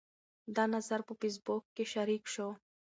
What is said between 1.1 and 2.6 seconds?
فیسبوک کې شریک شو.